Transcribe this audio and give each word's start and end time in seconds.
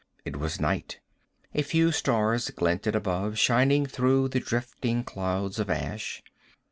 It 0.25 0.37
was 0.37 0.59
night. 0.59 0.99
A 1.53 1.61
few 1.61 1.91
stars 1.91 2.49
glinted 2.49 2.95
above, 2.95 3.37
shining 3.37 3.85
through 3.85 4.29
the 4.29 4.39
drifting 4.39 5.03
clouds 5.03 5.59
of 5.59 5.69
ash. 5.69 6.23